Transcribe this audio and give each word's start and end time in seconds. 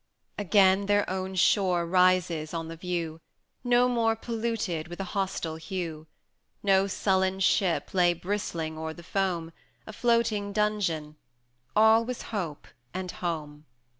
400 0.37 0.41
XV. 0.43 0.47
Again 0.47 0.85
their 0.87 1.07
own 1.07 1.35
shore 1.35 1.85
rises 1.85 2.55
on 2.55 2.69
the 2.69 2.75
view, 2.75 3.21
No 3.63 3.87
more 3.87 4.15
polluted 4.15 4.87
with 4.87 4.99
a 4.99 5.03
hostile 5.13 5.57
hue; 5.57 6.07
No 6.63 6.87
sullen 6.87 7.39
ship 7.39 7.93
lay 7.93 8.15
bristling 8.15 8.79
o'er 8.79 8.93
the 8.95 9.03
foam, 9.03 9.53
A 9.85 9.93
floating 9.93 10.53
dungeon: 10.53 11.17
all 11.75 12.03
was 12.03 12.23
Hope 12.33 12.65
and 12.95 13.11
Home! 13.11 13.67